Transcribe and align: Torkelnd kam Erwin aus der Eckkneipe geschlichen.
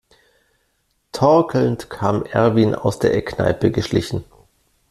Torkelnd 1.11 1.87
kam 1.91 2.23
Erwin 2.23 2.73
aus 2.73 2.97
der 2.97 3.13
Eckkneipe 3.13 3.69
geschlichen. 3.69 4.23